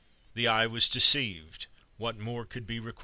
[0.33, 1.67] The eye was deceived:
[1.97, 2.99] what more could be required?